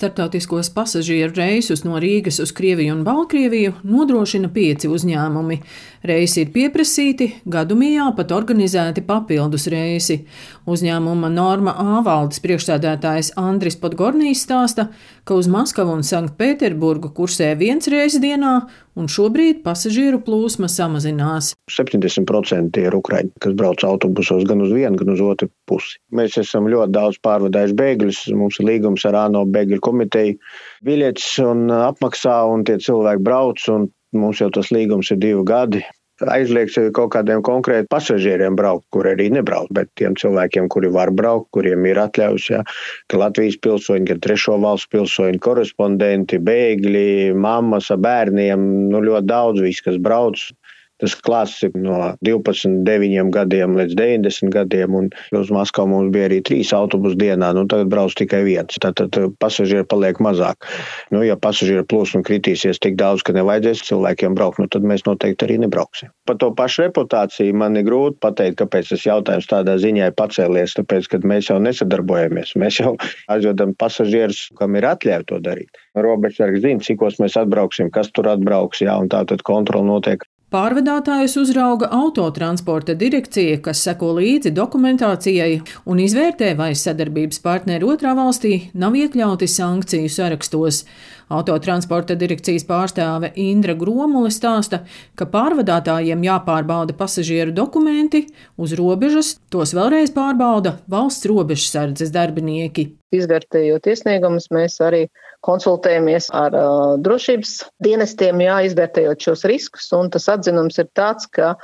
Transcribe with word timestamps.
Startautiskos 0.00 0.70
pasažieru 0.72 1.34
reisus 1.36 1.82
no 1.84 1.98
Rīgas 2.00 2.38
uz 2.40 2.54
Krieviju 2.56 2.94
un 2.94 3.02
Baltkrieviju 3.04 3.74
nodrošina 3.84 4.48
pieci 4.48 4.88
uzņēmumi. 4.88 5.58
Reisi 6.08 6.46
ir 6.46 6.54
pieprasīti, 6.54 7.26
gadu 7.44 7.76
mijā 7.76 8.06
pat 8.16 8.32
organizēti 8.32 9.04
papildus 9.04 9.68
reisi. 9.68 10.22
Uzņēmuma 10.64 11.28
Norma 11.34 11.74
A 11.76 12.00
valdes 12.06 12.40
priekšsēdētājs 12.40 13.34
Andris 13.44 13.76
Podgornīs 13.76 14.46
stāsta, 14.46 14.88
ka 15.30 15.36
uz 15.38 15.46
Maskavu 15.46 15.92
un 15.94 16.00
Sanktpēterburgu 16.02 17.12
kursē 17.14 17.52
viens 17.58 17.86
reizes 17.92 18.18
dienā, 18.22 18.54
un 18.98 19.06
šobrīd 19.06 19.60
pasažieru 19.62 20.18
plūsma 20.26 20.66
samazinās. 20.66 21.52
70% 21.70 22.80
ir 22.82 22.96
ukraiņi, 22.98 23.30
kas 23.44 23.54
brauc 23.60 23.84
autobusos 23.86 24.42
gan 24.50 24.64
uz 24.64 24.74
vienu, 24.74 24.98
gan 24.98 25.14
uz 25.14 25.22
otru 25.22 25.46
pusi. 25.70 26.00
Mēs 26.10 26.40
esam 26.42 26.66
ļoti 26.72 26.96
daudz 26.96 27.20
pārvadājuši 27.22 27.78
bēgļus. 27.78 28.24
Mums 28.40 28.58
ir 28.58 28.68
līgums 28.72 29.06
ar 29.06 29.20
ANO 29.22 29.44
bēgļu 29.54 29.78
komiteju 29.86 30.34
biļetes 30.88 31.30
un 31.46 31.68
uh, 31.70 31.86
apmaksā, 31.92 32.40
un 32.50 32.66
tie 32.66 32.80
cilvēki 32.82 33.22
brauc. 33.30 33.70
Mums 34.18 34.42
jau 34.42 34.50
tas 34.50 34.74
līgums 34.74 35.14
ir 35.14 35.22
divi 35.22 35.46
gadi. 35.46 35.84
Aizliegts 36.28 36.76
jau 36.76 36.90
kaut 36.92 37.12
kādiem 37.14 37.40
konkrētiem 37.46 37.88
pasažieriem 37.90 38.56
braukt, 38.58 38.84
kur 38.92 39.08
arī 39.08 39.30
nebrauc, 39.32 39.70
bet 39.72 39.88
tiem 39.96 40.16
cilvēkiem, 40.20 40.68
kuri 40.72 40.90
var 40.92 41.12
braukt, 41.16 41.48
kuriem 41.56 41.86
ir 41.88 42.00
atļaus, 42.02 42.50
ja, 42.52 42.60
ka 43.08 43.20
Latvijas 43.20 43.56
pilsoņi, 43.64 44.08
ka 44.10 44.18
trešo 44.26 44.58
valstu 44.60 44.96
pilsoņi, 44.96 45.40
korespondenti, 45.40 46.40
bēgļi, 46.44 47.32
mammas 47.32 47.90
ar 47.94 48.02
bērniem, 48.04 48.66
nu 48.92 49.04
ļoti 49.06 49.30
daudz 49.30 49.64
viss, 49.64 49.84
kas 49.86 49.96
brauc. 50.02 50.50
Tas 51.00 51.14
klāsts 51.16 51.64
ir 51.64 51.76
no 51.80 52.12
12, 52.26 52.82
9 52.86 53.32
gadiem 53.34 53.76
līdz 53.78 53.96
90 53.96 54.52
gadiem, 54.52 54.96
uz 55.36 55.52
Maskavu 55.54 55.88
mums 55.94 56.12
bija 56.14 56.28
arī 56.28 56.40
trīs 56.44 56.72
autobusu 56.76 57.16
dienā. 57.20 57.52
Nu, 57.56 57.64
tagad 57.70 57.90
brauc 57.92 58.14
tikai 58.18 58.42
viens. 58.46 58.76
Tad, 58.82 59.00
tad 59.00 59.36
pasažieri 59.40 59.86
paliek 59.88 60.20
mazāk. 60.22 60.68
Nu, 61.14 61.22
ja 61.24 61.38
pasažieru 61.40 61.86
plūsma 61.88 62.22
kritīsies 62.26 62.82
tik 62.82 62.98
daudz, 63.00 63.24
ka 63.24 63.34
nevajadzēs 63.36 63.84
cilvēkiem 63.88 64.36
braukt, 64.38 64.60
nu, 64.60 64.68
tad 64.70 64.84
mēs 64.86 65.06
noteikti 65.08 65.48
arī 65.48 65.60
nebrauksim. 65.64 66.12
Par 66.28 66.38
to 66.40 66.50
pašu 66.56 66.86
reputāciju 66.86 67.56
man 67.56 67.78
ir 67.80 67.86
grūti 67.88 68.20
pateikt, 68.22 68.60
kāpēc 68.60 68.92
tas 68.92 69.06
jautājums 69.06 69.48
tādā 69.50 69.76
ziņā 69.80 70.10
ir 70.10 70.18
pacēlies. 70.18 70.76
Tāpēc, 70.78 71.08
ka 71.10 71.22
mēs 71.24 71.50
jau 71.50 71.58
nesadarbojamies. 71.62 72.54
Mēs 72.60 72.82
jau 72.82 72.94
aizvedam 73.32 73.72
pasažierus, 73.80 74.48
kam 74.60 74.76
ir 74.76 74.88
atļauts 74.90 75.30
to 75.30 75.40
darīt. 75.42 75.80
Robežsargs 75.98 76.62
zina, 76.64 76.84
cikos 76.84 77.18
mēs 77.22 77.38
atbrauksim, 77.40 77.90
kas 77.94 78.12
tur 78.14 78.30
atbrauks, 78.30 78.84
jā, 78.84 78.94
un 79.00 79.10
tā 79.10 79.24
tad 79.28 79.42
kontrola 79.46 79.86
notiek 79.86 80.22
Pārvadātājus 80.50 81.36
uzrauga 81.38 81.86
autotransporta 81.94 82.96
direkcija, 82.98 83.60
kas 83.62 83.84
seko 83.86 84.08
līdzi 84.16 84.50
dokumentācijai 84.50 85.60
un 85.86 86.00
izvērtē, 86.02 86.48
vai 86.58 86.72
sadarbības 86.74 87.38
partneri 87.44 87.86
otrā 87.86 88.16
valstī 88.18 88.56
nav 88.74 88.98
iekļauti 88.98 89.46
sankciju 89.46 90.10
sarakstos. 90.10 90.82
Autotransporta 91.30 92.18
direkcijas 92.18 92.66
pārstāve 92.66 93.30
Indra 93.38 93.78
Gromule 93.78 94.34
stāsta, 94.34 94.82
ka 95.14 95.30
pārvadātājiem 95.30 96.26
jāpārbauda 96.26 96.98
pasažieru 96.98 97.54
dokumenti 97.54 98.26
uz 98.58 98.74
robežas, 98.74 99.36
tos 99.54 99.78
vēlreiz 99.78 100.10
pārbauda 100.16 100.80
valsts 100.90 101.30
robežsardzes 101.30 102.10
darbinieki. 102.10 102.90
Izvērtējot 103.14 103.88
iesniegumus, 103.90 104.48
mēs 104.54 104.78
arī 104.86 105.04
konsultējamies 105.46 106.28
ar 106.36 106.54
uh, 106.54 106.96
drošības 107.02 107.54
dienestiem, 107.82 108.42
jā, 108.44 108.60
izvērtējot 108.68 109.26
šos 109.26 109.46
riskus, 109.50 109.88
tas 110.14 110.28
atzinums 110.30 110.78
ir 110.78 110.86
tāds, 110.94 111.26
ka 111.26 111.56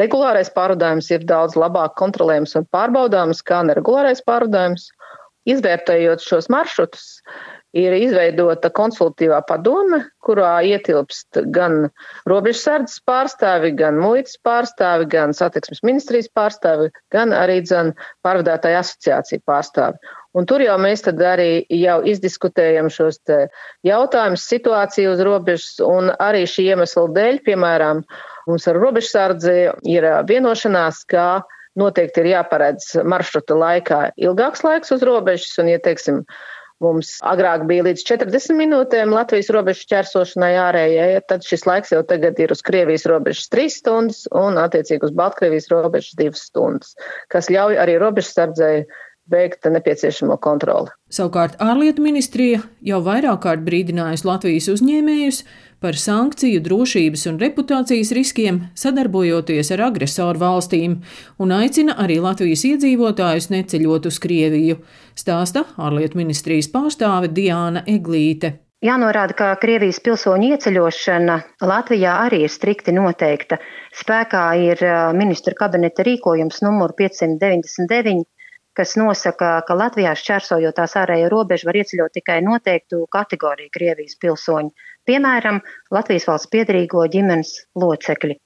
regulārais 0.00 0.52
pārvadājums 0.52 1.08
ir 1.14 1.24
daudz 1.28 1.56
labāk 1.56 1.96
kontrolējams 2.00 2.56
un 2.60 2.68
pārbaudāms 2.74 3.40
kā 3.46 3.62
neregulārais 3.66 4.22
pārvadājums. 4.26 4.90
Izvērtējot 5.48 6.20
šos 6.20 6.50
maršrutus, 6.52 7.22
ir 7.76 7.94
izveidota 7.94 8.70
konsultatīvā 8.74 9.40
padome, 9.48 10.02
kurā 10.24 10.58
ietilpst 10.66 11.40
gan 11.54 11.90
robežsardzes 12.30 13.02
pārstāvi, 13.06 13.72
gan 13.78 14.00
muitas 14.02 14.38
pārstāvi, 14.44 15.06
gan 15.10 15.34
satiksmes 15.36 15.84
ministrijas 15.86 16.30
pārstāvi, 16.34 16.90
gan 17.14 17.34
arī 17.36 17.60
dzen 17.62 17.94
pārvadātāja 18.26 18.82
asociācija 18.82 19.44
pārstāvi. 19.46 20.00
Un 20.34 20.46
tur 20.46 20.62
jau 20.62 20.76
mēs 20.78 21.02
arī 21.10 21.64
jau 21.74 21.96
izdiskutējam 22.06 22.90
šos 22.92 23.18
jautājumus, 23.86 24.46
situāciju 24.46 25.14
uz 25.16 25.22
robežas, 25.26 25.80
un 25.82 26.12
arī 26.22 26.44
šī 26.46 26.68
iemesla 26.70 27.08
dēļ, 27.16 27.40
piemēram, 27.46 28.04
mums 28.46 28.68
ar 28.70 28.78
robežsardzi 28.78 29.56
ir 29.90 30.06
vienošanās, 30.30 31.02
ka 31.10 31.42
noteikti 31.78 32.22
ir 32.22 32.30
jāparedz 32.34 32.92
maršruta 33.06 33.58
laikā 33.58 34.00
ilgāks 34.18 34.62
laiks 34.66 34.94
uz 34.94 35.02
robežas, 35.06 35.52
un, 35.62 35.70
ja 35.70 35.82
teiksim, 35.82 36.22
mums 36.84 37.12
agrāk 37.26 37.66
bija 37.68 37.84
līdz 37.86 38.04
40 38.08 38.56
minūtēm 38.58 39.12
Latvijas 39.14 39.50
robežu 39.54 39.86
ķersošanai 39.92 40.52
ārējai, 40.62 41.20
tad 41.28 41.44
šis 41.46 41.66
laiks 41.68 41.92
jau 41.94 42.00
tagad 42.08 42.40
ir 42.40 42.54
uz 42.54 42.64
Krievijas 42.66 43.06
robežas 43.10 43.50
3 43.52 43.76
stundas 43.76 44.24
un 44.36 44.58
attiecīgi 44.60 45.10
uz 45.10 45.14
Baltkrievijas 45.16 45.70
robežas 45.72 46.16
2 46.20 46.32
stundas, 46.40 46.96
kas 47.32 47.52
ļauj 47.52 47.78
arī 47.84 47.98
robežsardzēji 48.00 48.86
veikt 49.30 49.66
nepieciešamo 49.70 50.36
kontroli. 50.42 50.92
Savukārt 51.10 51.58
ārlietu 51.62 52.02
ministrija 52.04 52.62
jau 52.86 53.00
vairāk 53.06 53.42
kārt 53.46 53.66
brīdinājusi 53.66 54.26
Latvijas 54.28 54.68
uzņēmējus 54.74 55.42
par 55.80 55.96
sankciju, 55.96 56.60
drošības 56.60 57.26
un 57.30 57.38
reputācijas 57.40 58.12
riskiem, 58.16 58.62
sadarbojoties 58.76 59.72
ar 59.74 59.86
agresoru 59.88 60.42
valstīm, 60.42 60.98
un 61.40 61.54
aicina 61.56 61.96
arī 62.04 62.20
Latvijas 62.20 62.66
iedzīvotājus 62.68 63.50
neceļot 63.54 64.10
uz 64.10 64.18
Krieviju, 64.22 64.80
stāsta 65.16 65.64
ārlietu 65.80 66.20
ministrijas 66.20 66.68
pārstāve 66.72 67.32
Diāna 67.32 67.86
Eglīte. 67.88 68.58
Jānorāda, 68.80 69.34
ka 69.36 69.46
Krievijas 69.60 69.98
pilsoņu 70.04 70.54
ieceļošana 70.54 71.34
Latvijā 71.68 72.14
arī 72.26 72.46
ir 72.46 72.52
strikti 72.52 72.94
noteikta. 72.96 73.58
Spēkā 73.92 74.44
ir 74.56 74.80
ministra 75.18 75.52
kabineta 75.58 76.06
rīkojums 76.06 76.62
numur 76.64 76.94
599 76.96 78.24
kas 78.76 78.96
nosaka, 79.00 79.52
ka 79.66 79.76
Latvijā 79.76 80.12
šķērsojot 80.18 80.76
tās 80.76 80.96
ārējo 81.00 81.30
robežu 81.32 81.68
var 81.68 81.78
ieceļot 81.80 82.14
tikai 82.18 82.38
noteiktu 82.46 83.02
kategoriju 83.12 83.72
Krievijas 83.74 84.18
pilsoņu, 84.22 84.70
piemēram, 85.08 85.60
Latvijas 85.94 86.28
valsts 86.30 86.50
piedarīgo 86.52 87.06
ģimenes 87.12 87.54
locekļi. 87.82 88.38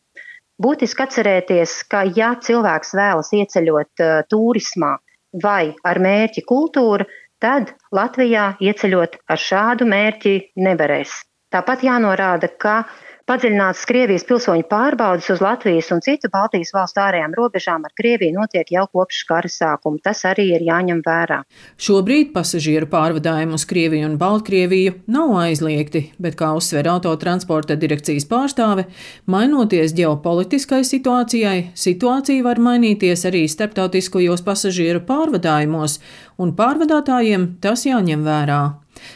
Būtiski 0.64 1.02
atcerēties, 1.02 1.80
ka 1.90 2.04
ja 2.16 2.34
cilvēks 2.40 2.94
vēlas 2.94 3.32
ieceļot 3.34 4.04
uh, 4.04 4.22
turismā 4.30 4.94
vai 5.42 5.74
ar 5.82 5.98
mērķi 5.98 6.44
kultūra, 6.46 7.06
tad 7.42 7.74
Latvijā 7.92 8.54
ieceļot 8.62 9.18
ar 9.28 9.40
šādu 9.40 9.88
mērķi 9.90 10.36
nevarēs. 10.62 11.16
Tāpat 11.54 11.84
jānorāda, 11.86 12.48
ka 12.58 12.84
Padziļinātas 13.24 13.86
Krievijas 13.88 14.26
pilsoņu 14.28 14.66
pārbaudas 14.68 15.30
uz 15.32 15.38
Latvijas 15.40 15.86
un 15.94 16.02
citu 16.04 16.28
Baltijas 16.28 16.74
valstu 16.76 17.00
ārējām 17.00 17.32
robežām 17.32 17.86
ar 17.88 17.92
Krieviju 17.96 18.34
notiek 18.34 18.68
jau 18.68 18.82
kopš 18.92 19.22
kara 19.30 19.48
sākuma. 19.48 19.96
Tas 20.04 20.18
arī 20.28 20.50
ir 20.52 20.64
jāņem 20.66 21.00
vērā. 21.06 21.38
Šobrīd 21.80 22.34
pasažieru 22.34 22.84
pārvadājumi 22.92 23.56
uz 23.56 23.64
Krieviju 23.70 24.10
un 24.10 24.18
Baltkrieviju 24.20 24.98
nav 25.16 25.32
aizliegti, 25.40 26.02
bet, 26.20 26.36
kā 26.36 26.50
uzsver 26.58 26.90
autotransporta 26.92 27.78
direkcijas 27.80 28.28
pārstāve, 28.28 28.84
mainoties 29.24 29.96
ģeopolitiskai 29.96 30.82
situācijai, 30.84 31.70
situācija 31.72 32.44
var 32.44 32.60
mainīties 32.60 33.24
arī 33.32 33.46
starptautiskajos 33.48 34.44
pasažieru 34.44 35.00
pārvadājumos, 35.08 35.96
un 36.36 36.52
pārvadātājiem 36.60 37.54
tas 37.64 37.88
jāņem 37.88 38.28
vērā. 38.28 38.60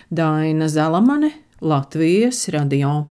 Daina 0.09 0.73
Zalamane, 0.73 1.35
Latvijas 1.61 2.47
radio. 2.57 3.03